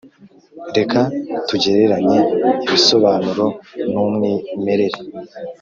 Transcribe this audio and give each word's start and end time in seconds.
reka 0.77 0.99
tugereranye 1.47 2.19
ibisobanuro 2.65 3.45
numwimerere. 3.91 4.99